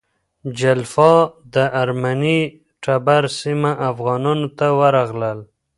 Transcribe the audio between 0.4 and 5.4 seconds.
جلفا د ارمني ټبر سیمه افغانانو ته ورغله.